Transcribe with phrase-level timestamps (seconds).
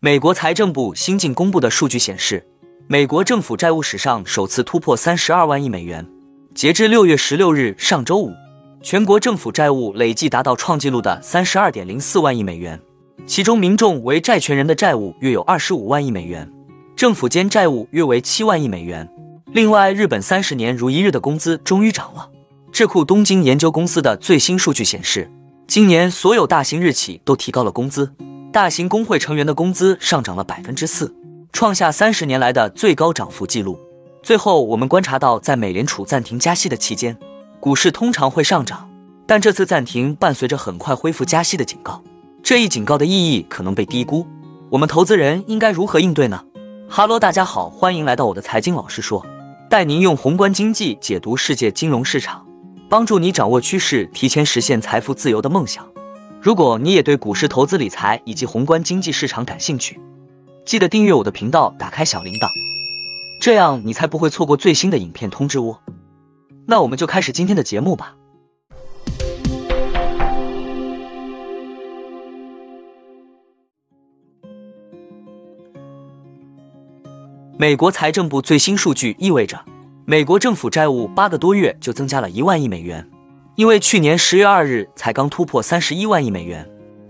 [0.00, 2.46] 美国财政部新近公布的数据显示，
[2.86, 6.06] 美国政府债务史上首次突破三十二万亿美元。
[6.54, 8.30] 截至六月十六日上周五，
[8.80, 12.80] 全国政府债务累计达到创纪录的三十二点零四万亿美元，
[13.26, 16.48] 其中民众为债权人的债务约有二十五万亿美元，
[16.94, 19.08] 政府间债务约为七万亿美元。
[19.46, 22.30] 另外，日本三十年如一日的工资终于涨了。
[22.70, 25.28] 智库东京研究公司的最新数据显示，
[25.66, 28.12] 今年所有大型日企都提高了工资。
[28.50, 31.14] 大型工会成员的工资上涨了百分之四，
[31.52, 33.78] 创下三十年来的最高涨幅记录。
[34.22, 37.16] 最后，我们观察到，在美联储暂停加息的期间，
[37.60, 38.88] 股市通常会上涨，
[39.26, 42.02] 但这次暂停伴随着很快恢复加息的警告。
[42.42, 44.26] 这一警告的意义可能被低估。
[44.70, 46.42] 我们投资人应该如何应对呢？
[46.88, 49.24] 哈喽，大家好，欢迎来到我的财经老师说，
[49.68, 52.46] 带您用宏观经济解读世界金融市场，
[52.88, 55.86] 帮助你掌握趋势，提前实现财富自由的梦想。
[56.40, 60.00] 如果你也对股市投资理财以及宏观经济市场感兴趣，
[60.64, 62.48] 记得订阅我的频道，打开小铃铛，
[63.42, 65.80] 这样你才不会错过最新的影片通知哦。
[66.64, 68.14] 那我们就开始今天的节目吧。
[77.58, 79.64] 美国财政部最新数据意味着，
[80.06, 83.10] 美国政府债务八个多月就增加了一万亿美元。
[83.58, 86.64] 因为去年十月二日才刚突破三十一万亿美元，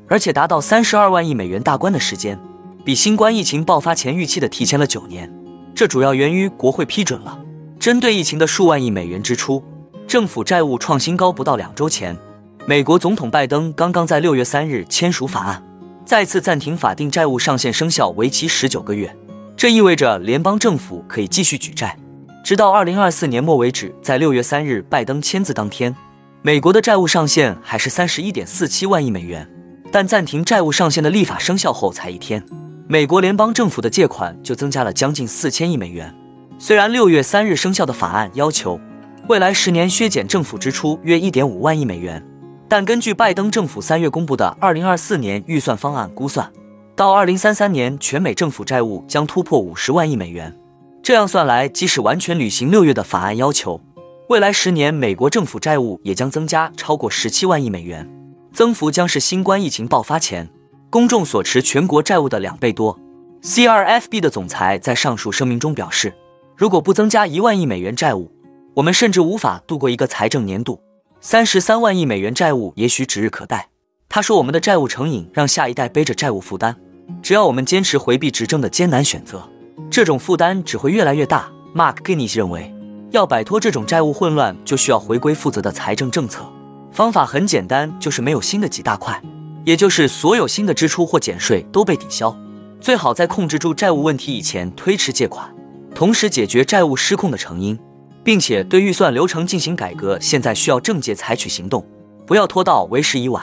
[0.08, 2.40] 而且达到三十二万亿美元大关的时间，
[2.82, 5.30] 比新冠疫情爆发前预期的提前了九年。
[5.74, 7.38] 这主要源于国会批准了
[7.78, 9.62] 针对疫情的数万亿美元支出。
[10.06, 12.16] 政府债务创新高不到两周前，
[12.64, 15.62] 美国总统拜登刚刚在六月三日签署法案，
[16.06, 19.14] 再次暂停法定债务上限生效为期十九个月。
[19.54, 21.94] 这意味着联邦政府可以继续举债，
[22.42, 23.94] 直到二零二四年末为止。
[24.00, 25.94] 在六月三日拜登签字当天。
[26.42, 29.48] 美国的债务上限还是三十一点四七万亿美元，
[29.90, 32.40] 但暂停债务上限的立法生效后才一天，
[32.86, 36.14] 美国联邦政府的借款就增加了将近四千亿美元。
[36.56, 38.80] 虽然六月三日生效的法案要求
[39.28, 42.24] 未来十年削减政府支出约一点五万亿美元，
[42.68, 46.48] 但根据拜登政府三月公布的二零二四年预算方案估算，
[46.94, 50.56] 到二零三三年全美政府债务将突破五十万亿美元。
[51.02, 53.80] 这样算来，即使完全履行六月的法案要求。
[54.28, 58.06] 未来十年，美国政府债务也将增加超过十七万亿美元，
[58.52, 60.46] 增幅将是新冠疫情爆发前
[60.90, 63.00] 公众所持全国债务的两倍多。
[63.40, 66.12] CRFB 的总裁在上述声明中表示，
[66.54, 68.30] 如果不增加一万亿美元债务，
[68.74, 70.78] 我们甚至无法度过一个财政年度。
[71.22, 73.70] 三十三万亿美元债务也许指日可待。
[74.10, 76.76] 他说：“我们的债务成瘾，让下一代背着债务负担。
[77.22, 79.48] 只要我们坚持回避执政的艰难选择，
[79.90, 81.50] 这种负担只会越来越大。
[81.74, 82.77] ”Mark g i n n e s 认为。
[83.10, 86.44] 要摆脱这种债务混乱，就需要回归负责的财政政策。
[86.92, 89.20] 方法很简单，就是没有新的几大块，
[89.64, 92.36] 也就是所有新的支出或减税都被抵消。
[92.80, 95.48] 最好在控制住债务问题以前推迟借款，
[95.94, 97.78] 同时解决债务失控的成因，
[98.22, 100.18] 并且对预算流程进行改革。
[100.20, 101.86] 现在需要政界采取行动，
[102.26, 103.42] 不要拖到为时已晚。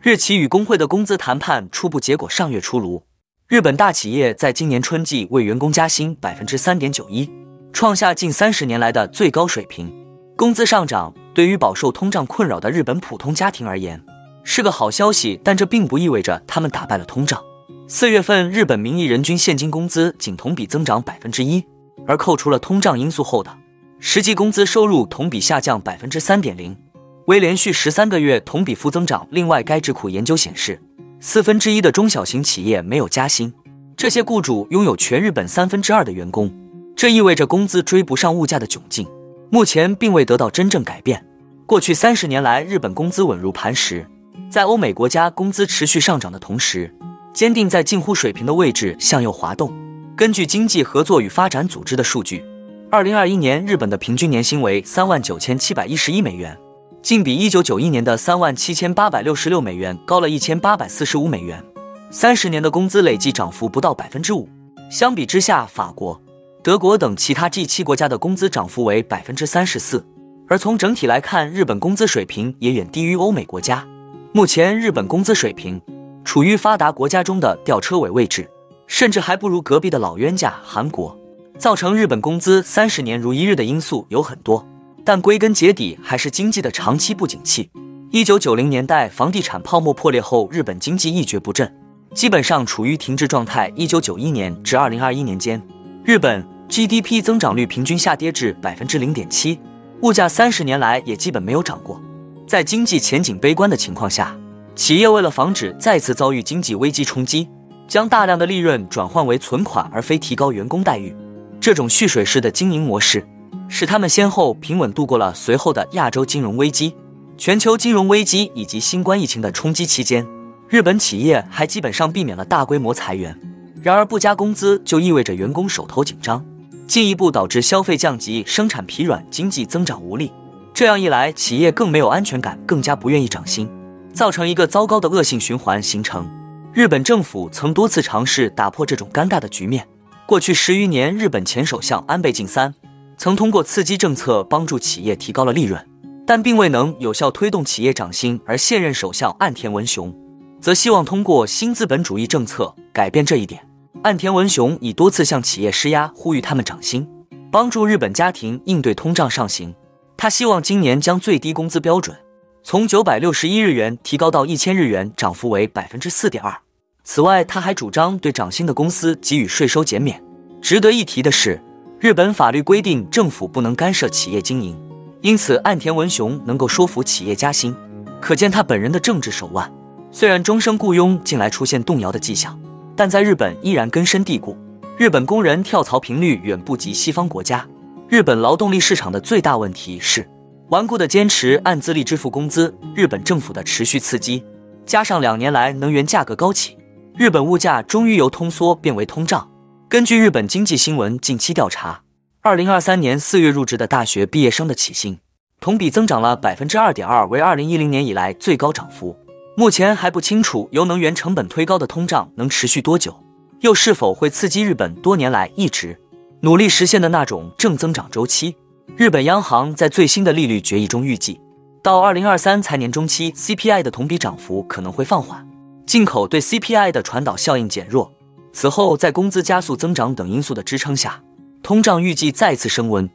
[0.00, 3.02] 日企与工会的工资谈判初步结果上月出炉。
[3.48, 7.30] 日本大企业在今年春季为员工加薪百分之三点九一，
[7.72, 9.90] 创下近三十年来的最高水平。
[10.36, 13.98] 工资上涨对于饱受通胀困扰的日本普通家庭而言
[14.44, 17.42] 是个好消息，但这并不意味着他们打败了通胀。
[17.86, 21.64] 四月份日本名义人均现金工资仅同比增长百分之一，
[22.06, 23.50] 而扣除了通胀因素后的
[23.98, 26.76] 实际工资收入同比下降百分之三点零，
[27.24, 29.26] 为连续十三个月同比负增长。
[29.30, 30.78] 另外，该智库研究显示。
[31.20, 33.52] 四分之一的中小型企业没有加薪，
[33.96, 36.48] 这些雇主拥有全日本三分之二的员工，
[36.94, 39.04] 这意味着工资追不上物价的窘境，
[39.50, 41.24] 目前并未得到真正改变。
[41.66, 44.06] 过去三十年来，日本工资稳如磐石，
[44.48, 46.94] 在欧美国家工资持续上涨的同时，
[47.34, 49.72] 坚定在近乎水平的位置向右滑动。
[50.16, 52.44] 根据经济合作与发展组织的数据，
[52.92, 56.56] 二零二一年日本的平均年薪为三万九千七百一十一美元。
[57.00, 61.64] 竟比一九九一年的三万七千八百六十六美元高了一千八百四十五美元，
[62.10, 64.48] 三十年的工资累计涨幅不到百分之五。
[64.90, 66.20] 相比之下，法国、
[66.62, 70.04] 德国等其他 G 七国家的工资涨幅为百分之三十四。
[70.48, 73.86] 而从整体来看，日本工资水平也远低于欧美国家。
[74.32, 75.80] 目前，日本工资水平
[76.24, 78.50] 处于发达国家中的吊车尾位置，
[78.86, 81.16] 甚至还不如隔壁的老冤家韩国。
[81.58, 84.66] 造成日本工资三十年如一日的因素有很多。
[85.08, 87.70] 但归根结底还是经济的长期不景气。
[88.10, 91.74] 一九九零年代房地产泡沫破裂后，日本经济一蹶不振，
[92.12, 93.72] 基本上处于停滞状态。
[93.74, 95.62] 一九九一年至二零二一年间，
[96.04, 99.58] 日本 GDP 增长率平均下跌至百分之零点七，
[100.02, 101.98] 物价三十年来也基本没有涨过。
[102.46, 104.36] 在经济前景悲观的情况下
[104.76, 107.48] 企业为了防止再次遭遇经济危机冲击，
[107.88, 111.16] 将大量的利润转换为存款，而非提高员工待遇。
[111.58, 113.26] 这种蓄水式的经营模式，
[113.68, 116.94] 使他们先后平稳度过了随后的亚洲金融危机、
[117.36, 120.26] 全球金融危机以及新冠疫情的冲击期间。
[120.68, 123.38] 日本企业还基本上避免了大规模裁员。
[123.80, 126.44] 然而，不加工资就意味着员工手头紧张，
[126.86, 130.32] 进一步导致消费降级、生产疲软、经济增长无力。
[130.74, 133.68] 这样一来，企业更没有安全感，更加不愿意涨薪。
[134.12, 136.28] 造成一个糟糕的恶性循环形成。
[136.72, 139.86] 日本政府曾多次尝试打破这种尴尬的局面。
[140.26, 142.74] 过去十余年，日本前首相安倍晋三
[143.18, 145.84] 曾通过刺激政策帮助企业提高了利润，
[146.24, 148.40] 但并未能有效推动企业涨薪。
[148.46, 150.14] 而现任首相岸田文雄
[150.60, 153.60] 则希望通过新资本主义政策改变这一点。
[154.04, 157.08] 岸田文雄已多次向企业施压，呼吁他们涨薪，
[157.50, 159.74] 帮助日本家庭应对通胀上行。
[160.16, 162.16] 他希望今年将最低工资标准。
[162.62, 166.54] 从九百六十一日元提高到一千日元，涨幅为百分之四点二。
[167.02, 170.22] 此外，他还主张对涨薪的公司给予税收减免。
[170.60, 171.60] 值得一提的是，
[172.00, 174.80] 日本法律规定政府不能干涉企业经营，
[175.20, 177.74] 因此岸田文雄能够说服企业加薪，
[178.20, 179.68] 可见他本人的政治手腕。
[180.12, 182.56] 虽然终身雇佣近来出现动摇的迹象，
[182.94, 184.56] 但在日本依然根深蒂固。
[184.96, 187.66] 日本工人跳槽频率远不及西方国家。
[188.08, 190.24] 日本劳动力市场的最大问题是。
[190.68, 194.44] 顽固的坚持按资历支付工资，日本政府的持续刺激，
[194.86, 196.76] 加上两年来能源价格高企，
[197.16, 199.50] 日本物价终于由通缩变为通胀。
[199.90, 202.02] 根据日本经济新闻近期调查，
[202.42, 205.18] 二零二三年四月入职的大学毕业生的起薪
[205.60, 209.16] 同比增长了百分之二点二，为二零一零年以来最高涨幅。
[209.56, 213.18] 目前还不清楚由能源成本推高的通胀能持续多久，
[213.60, 215.98] 又是否会刺激日本多年来一直
[216.42, 218.54] 努力实现的那种正增长周期。
[218.94, 221.40] 日本央行在最新的利率决议中预计，
[221.82, 225.48] 到二零二三财年中期，CPI 的同比涨幅可能会放缓，
[225.86, 228.12] 进口对 CPI 的传导效应减弱。
[228.60, 231.22] 此后，在工资加速增长等因素的支撑下，
[231.62, 233.08] 通胀预计再次升温。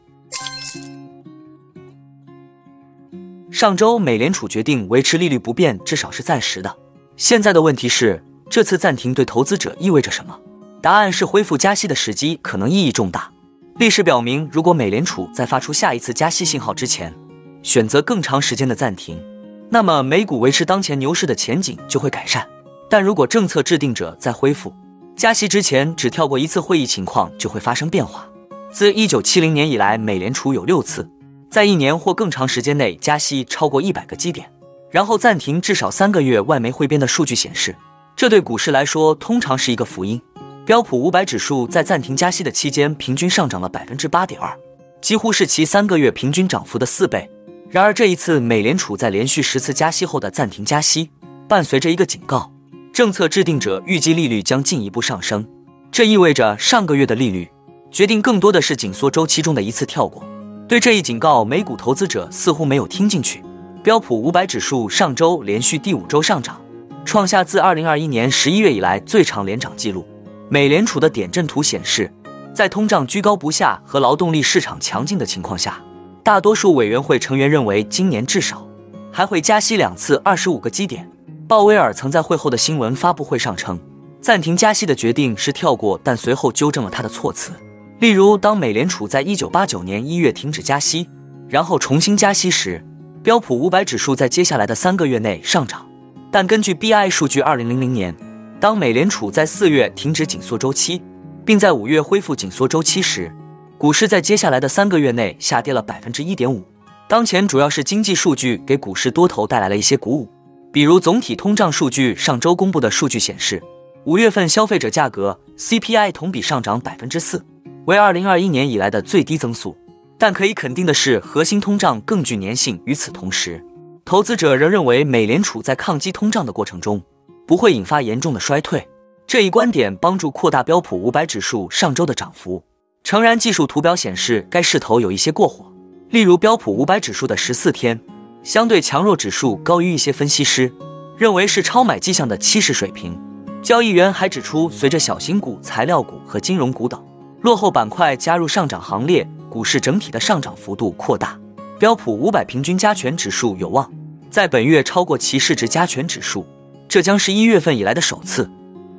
[3.51, 6.73] 上周，美联储决定维持利率不变，至少是暂时的。
[7.17, 10.39] 现在的问题是，这次暂停对投资者意味着什么？
[10.81, 13.29] 答案是，恢复加息的时机可能意义重大。
[13.75, 17.13] 历史表明，如果美联储在发出下一次加息信号之前
[17.61, 19.21] 选择更长时间的暂停，
[19.69, 22.47] 那么美股维持当前牛市的前景就会改善。
[22.89, 24.73] 但如果政策制定者在恢复
[25.15, 28.27] 加息之前只跳过一次会议，情况就会发生变化。
[28.71, 31.09] 自1970年以来，美联储有六次
[31.49, 34.51] 在一年或更长时间内加息超过一百个基点，
[34.89, 36.41] 然后暂停至少三个月。
[36.41, 37.75] 外媒汇编的数据显示，
[38.15, 40.19] 这对股市来说通常是一个福音。
[40.65, 44.57] 标普五百指数在暂停加息的期间，平均上涨了百分之八点二，
[45.01, 47.29] 几乎是其三个月平均涨幅的四倍。
[47.69, 51.09] 然而，这一次美联储在连续十次加息后的暂停加息，
[51.47, 52.52] 伴随着一个警告：
[52.93, 55.43] 政策制定者预计利率将进一步上升。
[55.91, 57.49] 这意味着上个月的利率
[57.89, 60.23] 决定更多的是紧缩周期中的一次跳过。
[60.67, 63.43] 对这一警告，美股投资者似乎没有听进去。
[63.83, 66.61] 标普五百指数上周连续第五周上涨，
[67.03, 70.05] 创下自二零二一年十一月以来最长连涨纪录。
[70.47, 72.13] 美联储的点阵图显示，
[72.53, 75.83] 在通胀居高不下和劳动力市场强劲的情况下，
[76.21, 78.67] 大多数委员会成员认为今年至少
[79.11, 81.09] 还会加息两次，二十五个基点。
[81.53, 83.79] 鲍威尔曾在会后的新闻发布会上称，
[84.19, 87.51] 暂停加息的决定是跳过，但随后纠正了他的措辞。
[87.99, 91.07] 例如，当美联储在一九八九年一月停止加息，
[91.47, 92.83] 然后重新加息时，
[93.21, 95.87] 标普五百指数在接下来的三个月内上涨。
[96.31, 98.15] 但根据 B I 数据，二零零零年。
[98.59, 101.03] 当美联储在四月停止紧缩周期，
[101.45, 103.31] 并在五月恢复紧缩周期时，
[103.77, 106.63] 股市在接下来的三个月内下跌了百分之一点五。
[107.07, 110.27] 当前主要是经济数据给股市多头带来了一些鼓舞，
[110.73, 112.15] 比如总体通胀数据。
[112.15, 113.61] 上周公布的数据显示，
[114.05, 117.45] 五月份消费者价格 CPI 同比上涨百分之四，
[117.85, 119.77] 为二零二一年以来的最低增速。
[120.17, 122.81] 但可以肯定的是，核心通胀更具粘性。
[122.85, 123.63] 与此同时，
[124.03, 126.99] 投资者仍认为美联储在抗击通胀的过程中。
[127.45, 128.87] 不会引发严重的衰退，
[129.27, 132.63] 这一观点帮助扩大标普五百指数上周的涨幅。
[133.03, 135.71] 诚然，技术图表显示该势头有一些过火，
[136.09, 137.99] 例如标普五百指数的十四天
[138.43, 140.71] 相对强弱指数高于一些分析师
[141.17, 143.17] 认为是超买迹象的七十水平。
[143.61, 147.01] 交易员还指出，随着小型股、材料股和金融股等
[147.41, 151.39] 落后板块加入上涨行列，股市整体的上涨幅度扩大，
[151.79, 153.89] 标普五百平均加权指数有望
[154.29, 156.45] 在本月超过其市值加权指数。
[156.89, 158.49] 这将是一月份以来的首次。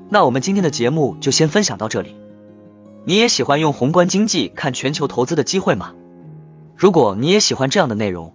[0.08, 2.16] 那我们今天的节目就先分享到这里。
[3.04, 5.92] 你也喜欢用宏观经济看全球投资的机会吗？
[6.74, 8.34] 如果你也喜欢这样的内容，